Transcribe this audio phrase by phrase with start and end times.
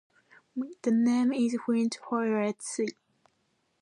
[0.81, 2.87] The name is French for "Red Sea".